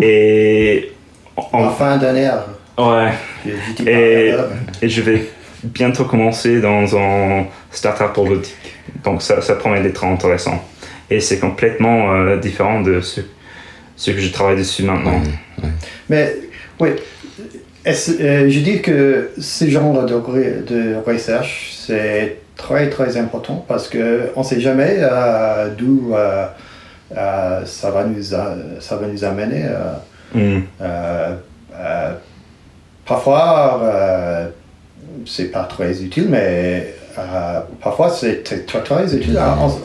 Et. 0.02 0.92
En 1.36 1.64
en- 1.64 1.70
fin 1.70 1.98
d'année, 1.98 2.30
ouais. 2.78 3.12
je 3.44 3.82
dis 3.82 3.88
Et, 3.88 4.34
et 4.82 4.88
je 4.88 5.02
vais 5.02 5.28
bientôt 5.62 6.04
commencer 6.04 6.60
dans 6.60 6.96
un 6.96 7.44
startup 7.70 8.14
robotique. 8.16 8.54
Donc, 9.04 9.20
ça, 9.22 9.40
ça 9.42 9.54
promet 9.54 9.80
d'être 9.82 10.02
intéressant. 10.04 10.64
Et 11.10 11.20
c'est 11.20 11.38
complètement 11.38 12.12
euh, 12.12 12.36
différent 12.38 12.80
de 12.80 13.00
ce, 13.00 13.20
ce 13.96 14.10
que 14.10 14.18
je 14.18 14.30
travaille 14.32 14.56
dessus 14.56 14.82
maintenant. 14.82 15.20
Mais 16.08 16.34
oui, 16.80 16.90
euh, 17.86 18.48
je 18.50 18.60
dis 18.60 18.80
que 18.82 19.30
ce 19.38 19.68
genre 19.68 20.04
de, 20.04 20.14
de 20.14 20.96
recherche, 21.06 21.72
c'est 21.86 22.38
très 22.56 22.88
très 22.90 23.16
important 23.16 23.64
parce 23.68 23.88
qu'on 23.88 24.40
ne 24.40 24.44
sait 24.44 24.60
jamais 24.60 24.96
euh, 25.00 25.68
d'où 25.76 26.12
euh, 26.14 26.46
euh, 27.16 27.64
ça, 27.64 27.90
va 27.90 28.04
nous 28.04 28.22
ça 28.22 28.96
va 28.96 29.06
nous 29.06 29.24
amener. 29.24 29.64
euh, 29.64 29.94
Hmm. 30.34 30.62
euh, 30.82 31.36
euh, 31.78 32.12
parfois, 33.06 33.80
euh, 33.84 34.48
c'est 35.24 35.52
pas 35.52 35.62
très 35.62 36.02
utile, 36.02 36.26
mais 36.28 36.94
euh, 37.16 37.60
parfois 37.80 38.10
c'est 38.10 38.42
très, 38.42 38.58
très, 38.58 38.82
très 38.82 39.14
utile. 39.14 39.38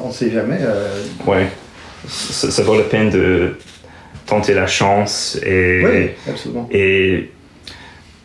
On 0.03 0.07
ne 0.07 0.11
sait 0.13 0.31
jamais. 0.31 0.57
euh, 0.61 0.87
Ouais. 1.27 1.47
Ça, 2.07 2.49
ça 2.49 2.63
vaut 2.63 2.75
la 2.75 2.83
peine 2.85 3.11
de 3.11 3.55
tenter 4.31 4.53
la 4.53 4.67
chance 4.67 5.37
et. 5.45 5.85
oui, 5.85 6.09
absolument. 6.31 6.69
et 6.71 7.29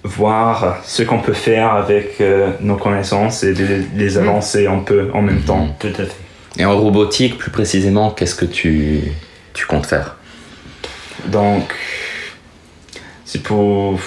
voir 0.05 0.79
ce 0.85 1.03
qu'on 1.03 1.19
peut 1.19 1.33
faire 1.33 1.73
avec 1.73 2.21
euh, 2.21 2.53
nos 2.61 2.77
connaissances 2.77 3.43
et 3.43 3.53
de 3.53 3.67
les 3.97 4.19
avancer 4.19 4.69
un 4.69 4.79
peu 4.79 5.11
en 5.13 5.21
même 5.21 5.41
temps. 5.41 5.77
Tout 5.81 5.89
à 5.89 6.05
fait. 6.05 6.13
Et 6.59 6.65
en 6.65 6.79
robotique, 6.79 7.37
plus 7.39 7.51
précisément, 7.51 8.13
qu'est-ce 8.13 8.37
que 8.37 8.45
tu, 8.45 9.03
tu 9.53 9.67
comptes 9.67 9.87
faire? 9.87 10.17
Donc, 11.27 11.75
c'est 13.25 13.43
pour. 13.43 13.99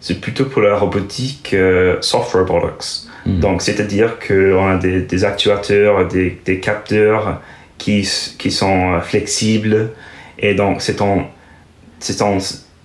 C'est 0.00 0.20
plutôt 0.20 0.44
pour 0.44 0.60
la 0.60 0.76
robotique 0.76 1.54
euh, 1.54 1.96
soft 2.02 2.32
robotics. 2.32 3.08
Mhm. 3.24 3.40
Donc, 3.40 3.62
c'est-à-dire 3.62 4.18
qu'on 4.18 4.68
a 4.68 4.76
des, 4.76 5.00
des 5.00 5.24
actuateurs, 5.24 6.06
des, 6.06 6.38
des 6.44 6.60
capteurs 6.60 7.40
qui, 7.78 8.08
qui 8.38 8.50
sont 8.50 8.94
euh, 8.94 9.00
flexibles. 9.00 9.90
Et 10.38 10.54
donc, 10.54 10.82
c'est 10.82 11.00
un, 11.00 11.26
c'est 11.98 12.20
un 12.22 12.38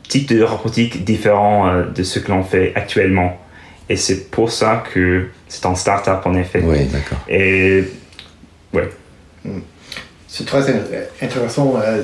type 0.07 0.29
de 0.29 0.43
robotique 0.43 1.03
différent 1.03 1.67
euh, 1.67 1.83
de 1.85 2.03
ce 2.03 2.19
que 2.19 2.31
l'on 2.31 2.43
fait 2.43 2.71
actuellement. 2.75 3.39
Et 3.89 3.97
c'est 3.97 4.29
pour 4.31 4.51
ça 4.51 4.83
que 4.93 5.27
c'est 5.47 5.65
un 5.65 5.75
start-up, 5.75 6.21
en 6.25 6.35
effet. 6.35 6.61
Oui, 6.63 6.85
d'accord. 6.85 7.19
Et 7.27 7.83
ouais, 8.73 8.89
C'est 10.27 10.45
très 10.45 10.69
in- 10.69 10.79
intéressant 11.21 11.75
euh, 11.77 12.01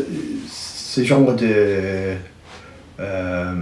ce 0.51 1.03
genre 1.03 1.33
de, 1.33 2.15
euh, 2.99 3.53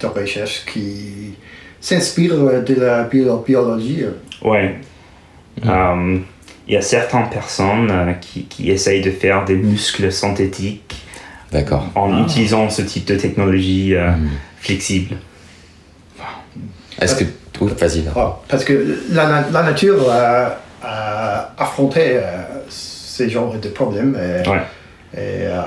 de 0.00 0.06
recherche 0.06 0.64
qui 0.72 1.34
s'inspire 1.80 2.36
de 2.62 2.74
la 2.74 3.04
bio- 3.04 3.44
biologie. 3.46 4.04
Ouais. 4.42 4.76
Euh, 5.66 6.18
Il 6.70 6.74
y 6.74 6.76
a 6.76 6.82
certaines 6.82 7.28
personnes 7.30 7.90
euh, 7.90 8.12
qui, 8.12 8.44
qui 8.44 8.70
essayent 8.70 9.00
de 9.02 9.10
faire 9.10 9.44
des 9.44 9.56
muscles 9.56 10.12
synthétiques 10.12 11.02
D'accord. 11.50 11.84
en 11.96 12.22
utilisant 12.22 12.70
ce 12.70 12.82
type 12.82 13.06
de 13.06 13.16
technologie 13.16 13.96
euh, 13.96 14.12
flexible. 14.60 15.16
Est-ce 17.00 17.16
que. 17.16 17.24
Oui, 17.60 17.72
vas-y. 17.76 18.02
va. 18.02 18.12
Ah, 18.14 18.38
parce 18.48 18.64
que 18.64 19.00
la, 19.10 19.44
la 19.52 19.62
nature 19.64 20.08
a, 20.12 20.60
a 20.80 21.52
affronté 21.58 22.02
euh, 22.18 22.20
ces 22.68 23.28
genres 23.28 23.56
de 23.60 23.68
problèmes 23.68 24.16
et, 24.16 24.48
Ouais. 24.48 24.58
et, 25.14 25.46
euh, 25.46 25.60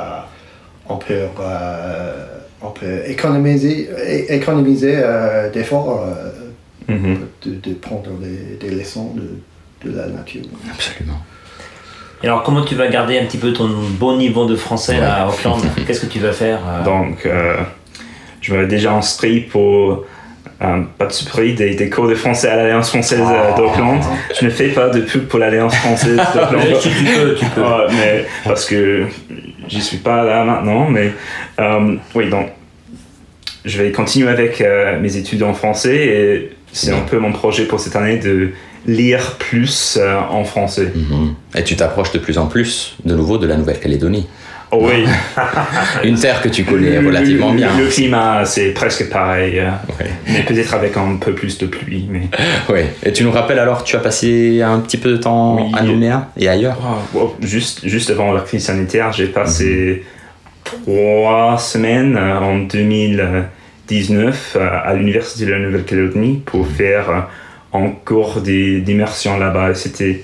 on 0.88 0.96
peut, 0.96 1.14
euh, 1.42 2.26
on 2.62 2.70
peut 2.72 3.02
économiser, 3.08 3.90
é- 4.08 4.36
économiser 4.38 4.94
euh, 4.96 5.50
d'efforts 5.52 6.02
euh, 6.08 6.30
Mhm. 6.88 7.18
de, 7.46 7.56
de 7.70 7.74
prendre 7.76 8.10
des, 8.22 8.58
des 8.60 8.74
leçons 8.74 9.14
de, 9.16 9.40
de 9.84 9.96
la 9.96 10.08
nature. 10.08 10.44
Absolument. 10.72 11.22
Et 12.24 12.28
alors, 12.28 12.44
comment 12.44 12.64
tu 12.64 12.76
vas 12.76 12.88
garder 12.88 13.20
un 13.20 13.26
petit 13.26 13.38
peu 13.38 13.52
ton 13.52 13.68
bon 13.68 14.16
niveau 14.16 14.46
de 14.46 14.56
français 14.56 14.98
là, 14.98 15.24
à 15.24 15.28
Auckland 15.28 15.62
Qu'est-ce 15.88 16.06
que 16.06 16.12
tu 16.12 16.20
vas 16.20 16.32
faire 16.32 16.60
euh, 16.66 16.84
Donc, 16.86 17.26
euh, 17.26 17.58
je 18.40 18.54
m'avais 18.54 18.68
déjà 18.68 18.94
inscrit 18.94 19.42
pour, 19.42 20.06
euh, 20.62 20.82
pas 20.98 21.08
de 21.08 21.12
surprise, 21.12 21.56
des, 21.56 21.76
des 21.76 21.90
cours 21.90 22.08
de 22.08 22.16
français 22.16 22.48
à 22.48 22.56
l'Alliance 22.56 22.90
française 22.90 23.20
euh, 23.30 23.58
d'Auckland. 23.58 24.00
Je 24.40 24.46
ne 24.46 24.50
fais 24.50 24.70
pas 24.70 24.88
de 24.88 25.02
pub 25.02 25.28
pour 25.28 25.40
l'Alliance 25.40 25.76
française 25.76 26.16
d'Auckland. 26.34 26.80
Tu, 26.82 26.90
tu 26.90 27.04
peux, 27.14 27.36
tu 27.36 27.46
peux. 27.48 27.62
Ouais, 27.62 27.88
mais 27.92 28.26
parce 28.46 28.66
que 28.66 29.04
j'y 29.68 29.82
suis 29.82 29.98
pas 29.98 30.24
là 30.24 30.46
maintenant, 30.46 30.88
mais 30.90 31.12
oui, 32.16 32.30
donc 32.30 32.52
je 33.66 33.82
vais 33.82 33.92
continuer 33.92 34.30
avec 34.30 34.64
mes 35.02 35.18
études 35.18 35.44
en 35.44 35.54
français 35.54 35.96
et 35.96 36.52
c'est 36.74 36.92
un 36.92 37.02
peu 37.02 37.20
mon 37.20 37.32
projet 37.32 37.66
pour 37.66 37.80
cette 37.80 37.96
année 37.96 38.18
de 38.18 38.52
lire 38.86 39.38
plus 39.38 39.98
euh, 40.00 40.20
en 40.30 40.44
français. 40.44 40.92
Mhm. 40.94 41.36
Et 41.56 41.64
tu 41.64 41.76
t'approches 41.76 42.12
de 42.12 42.20
plus 42.20 42.38
en 42.38 42.48
plus, 42.48 42.96
de 43.06 43.16
nouveau, 43.16 43.38
de 43.38 43.48
la 43.48 43.56
Nouvelle-Calédonie. 43.56 44.28
Oh 44.72 44.80
oui. 44.82 45.06
Une 46.04 46.18
terre 46.18 46.42
que 46.42 46.50
tu 46.50 46.64
connais 46.64 46.98
relativement 46.98 47.54
bien. 47.54 47.70
Le 47.78 47.86
climat, 47.88 48.44
c'est 48.46 48.72
presque 48.72 49.08
pareil. 49.10 49.60
Euh. 49.60 49.70
Mais 50.28 50.42
peut-être 50.42 50.74
avec 50.74 50.98
un 50.98 51.18
peu 51.18 51.34
plus 51.34 51.58
de 51.60 51.68
pluie. 51.68 52.10
Oui. 52.70 52.80
Et 53.04 53.12
tu 53.12 53.24
nous 53.24 53.32
rappelles 53.32 53.60
alors, 53.60 53.84
tu 53.84 53.96
as 53.96 54.00
passé 54.00 54.62
un 54.62 54.80
petit 54.80 54.98
peu 54.98 55.12
de 55.12 55.18
temps 55.18 55.72
à 55.74 55.84
Nouméa 55.84 56.30
et 56.38 56.48
ailleurs? 56.48 56.78
Ah, 56.82 56.98
oh, 57.16 57.36
juste, 57.42 57.88
juste 57.88 58.10
avant 58.10 58.32
la 58.32 58.42
crise 58.42 58.66
sanitaire, 58.66 59.12
j'ai 59.12 59.28
passé 59.28 60.04
mhm. 60.66 60.84
trois 60.86 61.58
semaines 61.60 62.18
euh, 62.18 62.40
en 62.40 62.60
2000. 62.60 63.46
19 63.88 64.56
euh, 64.56 64.70
à 64.84 64.94
l'Université 64.94 65.46
de 65.46 65.52
la 65.52 65.60
Nouvelle-Calédonie 65.60 66.42
pour 66.46 66.68
faire 66.68 67.10
euh, 67.10 67.78
un 67.78 67.90
cours 68.06 68.42
d'immersion 68.42 69.38
là-bas. 69.38 69.74
C'était 69.76 70.24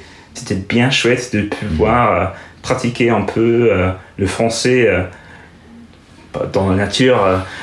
bien 0.68 0.90
chouette 0.90 1.36
de 1.36 1.42
pouvoir 1.42 2.14
euh, 2.14 2.26
pratiquer 2.62 3.10
un 3.10 3.22
peu 3.22 3.72
le 4.18 4.28
français 4.28 4.88
dans 6.54 6.70
la 6.70 6.76
nature 6.76 7.18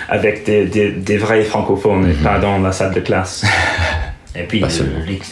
avec 0.08 0.44
des, 0.44 0.64
des, 0.64 1.16
vrais 1.18 1.44
francophones 1.44 2.10
et 2.10 2.14
pas 2.14 2.38
dans 2.38 2.58
la 2.58 2.72
salle 2.72 2.94
de 2.94 3.00
classe. 3.00 3.44
Et 4.38 4.42
puis 4.42 4.62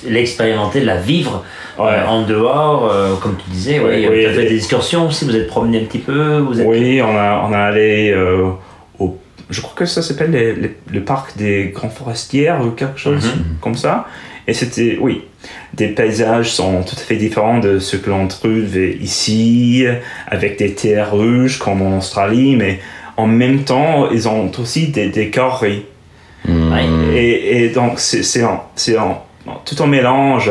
l'expérimenter, 0.07 0.81
la 0.81 0.97
vivre 0.97 1.45
en 1.79 2.23
dehors, 2.23 3.19
comme 3.21 3.37
tu 3.37 3.51
disais, 3.51 3.81
ouais, 3.81 4.07
ouais, 4.07 4.07
vous 4.07 4.13
avez 4.13 4.35
fait 4.35 4.49
des 4.49 4.57
excursions 4.57 5.09
aussi, 5.09 5.25
vous 5.25 5.35
êtes 5.35 5.49
promené 5.49 5.81
un 5.81 5.85
petit 5.85 5.99
peu. 5.99 6.41
Oui, 6.41 7.03
on 7.03 7.17
a, 7.17 7.43
on 7.49 7.53
a 7.53 7.59
allé 7.59 8.15
je 9.51 9.61
crois 9.61 9.75
que 9.77 9.87
ça 9.87 10.03
s'appelle 10.03 10.31
les- 10.31 10.55
les- 10.55 10.75
le 10.91 11.01
parc 11.03 11.37
des 11.37 11.71
grands 11.75 11.91
forestières 11.91 12.61
ou 12.65 12.71
quelque 12.71 12.99
chose 12.99 13.25
comme 13.61 13.75
ça. 13.75 14.07
Et 14.47 14.53
c'était, 14.55 14.99
oui, 15.01 15.23
des 15.73 15.89
paysages 15.89 16.53
sont 16.53 16.83
tout 16.83 16.97
à 16.99 17.01
fait 17.01 17.17
différents 17.17 17.59
de 17.61 17.79
ce 17.79 17.97
que 17.97 18.11
l'on 18.11 18.27
trouve 18.29 18.77
ici, 19.01 19.85
avec 20.29 20.59
des 20.59 20.75
terres 20.75 21.13
rouges 21.13 21.59
comme 21.59 21.81
en 21.83 21.99
Australie, 21.99 22.57
mais 22.57 22.81
en 23.17 23.27
même 23.27 23.65
temps, 23.65 24.11
ils 24.11 24.29
ont 24.29 24.51
aussi 24.59 24.89
des 24.89 25.09
décors 25.09 25.65
Et, 27.17 27.65
et, 27.65 27.69
donc, 27.71 27.99
c'est 28.01 28.43
tout 29.65 29.81
en 29.83 29.87
mélange 29.87 30.51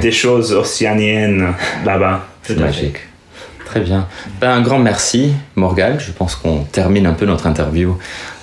des 0.00 0.12
choses 0.12 0.52
océaniennes 0.52 1.52
là-bas. 1.84 2.26
C'est 2.42 2.54
magique. 2.66 2.96
Très 3.70 3.82
bien. 3.82 4.08
Ben, 4.40 4.50
un 4.50 4.62
grand 4.62 4.80
merci, 4.80 5.32
Morgal. 5.54 6.00
Je 6.00 6.10
pense 6.10 6.34
qu'on 6.34 6.64
termine 6.64 7.06
un 7.06 7.12
peu 7.12 7.24
notre 7.24 7.46
interview 7.46 7.96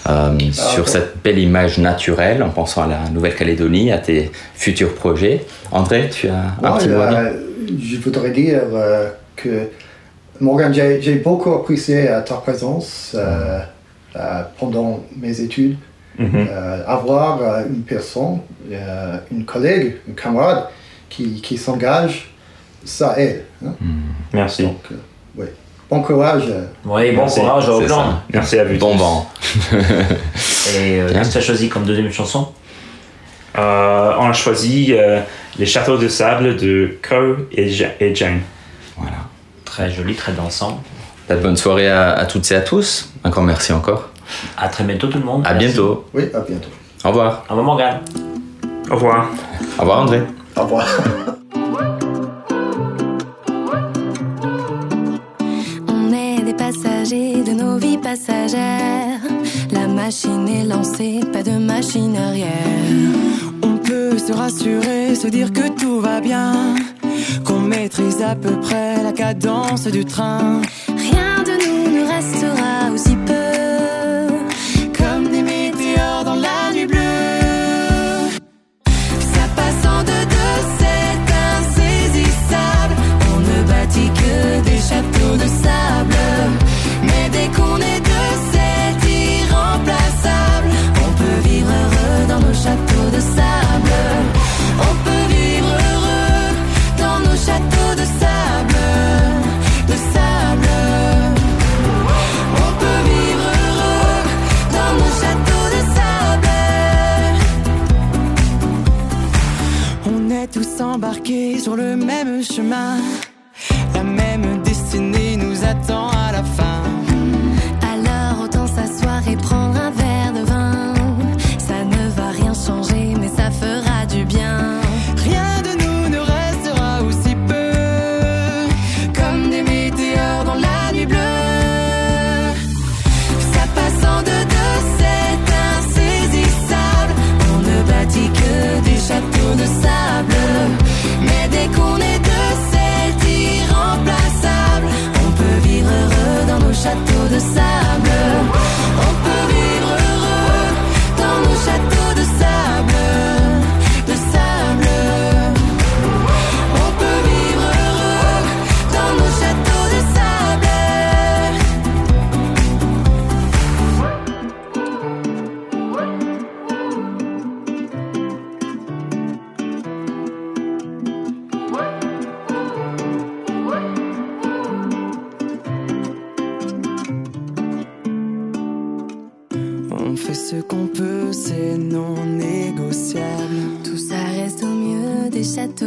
euh, 0.08 0.38
ah, 0.40 0.52
sur 0.54 0.88
cette 0.88 1.22
belle 1.22 1.38
image 1.38 1.80
naturelle 1.80 2.42
en 2.42 2.50
pensant 2.50 2.84
à 2.84 2.88
la 2.88 3.10
Nouvelle-Calédonie, 3.10 3.92
à 3.92 3.98
tes 3.98 4.32
futurs 4.56 4.96
projets. 4.96 5.46
André, 5.70 6.10
tu 6.10 6.30
as 6.30 6.56
un 6.64 6.78
petit 6.78 6.88
mot 6.88 7.02
à 7.02 7.10
dire 7.10 7.32
Je 7.78 7.98
voudrais 7.98 8.30
dire 8.30 8.62
euh, 8.72 9.10
que, 9.36 9.68
Morgan, 10.40 10.74
j'ai 10.74 11.16
beaucoup 11.16 11.52
apprécié 11.52 12.06
ta 12.26 12.36
présence 12.36 13.14
euh, 13.14 13.60
pendant 14.58 15.04
mes 15.18 15.42
études. 15.42 15.76
Mhm. 16.18 16.48
avoir 16.88 17.66
une 17.70 17.84
personne, 17.84 18.40
une 19.30 19.46
collègue, 19.46 19.98
une 20.08 20.16
camarade 20.16 20.64
qui, 21.10 21.42
qui 21.42 21.58
s'engage, 21.58 22.32
ça 22.86 23.20
aide. 23.20 23.44
Hein. 23.64 23.74
Merci. 24.34 24.64
Donc, 24.64 24.82
oui. 25.38 25.46
Bon 25.90 26.02
courage. 26.02 26.44
Oui, 26.84 27.12
bon 27.12 27.26
courage 27.28 27.70
au 27.70 27.82
plan. 27.82 28.22
Merci 28.34 28.60
à 28.60 28.66
vous. 28.66 28.78
Bon 28.78 28.96
vent. 28.98 29.30
Et 29.72 31.00
euh, 31.00 31.10
qu'est-ce 31.14 31.30
que 31.30 31.34
tu 31.34 31.38
as 31.38 31.42
choisi 31.42 31.70
comme 31.70 31.86
deuxième 31.86 32.12
chanson? 32.12 32.50
Euh, 33.58 34.14
On 34.20 34.30
a 34.30 34.34
choisi 34.34 34.88
euh, 34.90 35.22
Les 35.58 35.66
Châteaux 35.66 35.98
de 35.98 36.10
Sable 36.10 36.58
de 36.58 36.98
Co 37.08 37.38
et, 37.54 37.70
Jane. 37.70 38.42
Voilà. 38.98 39.18
Très 39.64 39.90
joli, 39.90 40.14
très 40.16 40.34
dansant. 40.34 40.82
Bonne 41.30 41.58
soirée 41.58 41.90
à, 41.90 42.26
toutes 42.26 42.52
et 42.52 42.56
à 42.56 42.62
tous. 42.62 43.10
Encore 43.24 43.44
merci 43.44 43.72
encore. 43.72 44.10
À 44.58 44.68
très 44.68 44.84
bientôt 44.84 45.08
tout 45.08 45.20
le 45.20 45.26
monde. 45.26 45.44
À 45.46 45.54
bientôt. 45.54 46.06
Oui, 46.14 46.24
à 46.34 46.40
bientôt. 46.42 46.70
Au 47.06 47.10
revoir. 47.10 47.46
Au 47.48 47.56
revoir 47.56 47.66
Morgane. 47.66 48.00
Au 48.90 48.96
revoir. 48.96 49.30
Au 49.78 49.82
revoir 49.82 50.00
André. 50.02 50.22
Au 50.56 50.64
revoir. 50.64 50.86
pas 61.32 61.44
de 61.44 61.52
machine 61.52 62.18
arrière. 62.18 62.48
On 63.62 63.78
peut 63.78 64.18
se 64.18 64.34
rassurer, 64.34 65.14
se 65.14 65.28
dire 65.28 65.54
que 65.54 65.70
tout 65.80 66.00
va 66.00 66.22
bien, 66.22 66.76
qu'on 67.46 67.60
maîtrise 67.60 68.22
à 68.24 68.36
peu 68.36 68.60
près 68.60 69.04
la 69.04 69.12
cadence 69.12 69.86
du 69.88 70.06
train. 70.06 70.62
Rien 70.88 71.44
de 71.44 71.54
nous 71.64 71.98
ne 71.98 72.04
restera 72.16 72.92
aussi 72.94 73.16
peu, 73.28 74.34
comme 74.98 75.30
des 75.30 75.44
météores 75.44 76.24
dans 76.26 76.36
la 76.36 76.74
nuit 76.74 76.88
bleue. 76.88 78.32
Ça 79.36 79.46
passe 79.56 79.86
en 79.86 80.04
deux, 80.04 80.26
deux, 80.36 80.60
c'est 80.80 81.18
insaisissable. 81.60 82.96
On 83.36 83.40
ne 83.40 83.68
bâtit 83.68 84.10
que 84.22 84.70
des 84.70 84.78
châteaux 84.78 85.36
de 85.36 85.48
sable. 85.48 86.57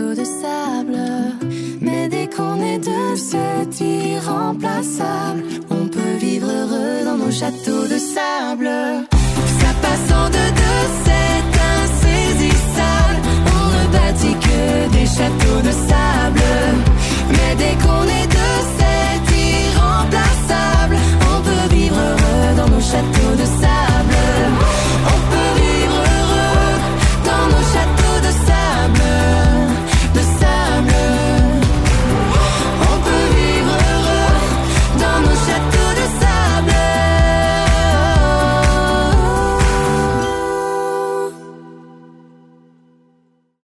de 0.09 0.25
sable. 0.25 0.99
Mais 1.81 2.09
dès 2.09 2.27
qu'on 2.27 2.57
est 2.63 2.79
deux, 2.79 3.17
c'est 3.17 3.85
irremplaçable. 3.85 5.45
On 5.71 5.87
peut 5.89 6.17
vivre 6.19 6.49
heureux 6.49 7.05
dans 7.05 7.19
nos 7.23 7.31
châteaux 7.31 7.87
de 7.87 7.99
sable. 7.99 8.71
Ça 9.61 9.71
passe 9.83 10.09
en 10.21 10.27
deux, 10.37 10.53
deux 10.63 10.87
c'est 11.05 11.43
insaisissable. 11.77 13.19
On 13.59 13.67
ne 13.77 13.85
bâtit 13.93 14.37
que 14.47 14.93
des 14.97 15.07
châteaux 15.07 15.63
de 15.69 15.73
sable. 15.89 16.43
Mais 17.35 17.53
dès 17.63 17.75
qu'on 17.83 18.05
est 18.19 18.29
deux, 18.39 18.61
c'est 18.77 19.21
irremplaçable. 19.37 20.40